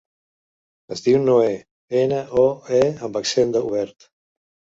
[0.95, 1.51] Es diu Noè:
[1.99, 2.47] ena, o,
[2.79, 4.11] e amb accent obert.